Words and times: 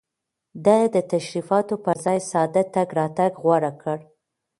ده 0.65 0.77
د 0.95 0.97
تشريفاتو 1.13 1.75
پر 1.83 1.95
ځای 2.05 2.19
ساده 2.31 2.63
تګ 2.75 2.89
راتګ 2.99 3.31
غوره 3.43 3.71
کړ. 3.81 3.97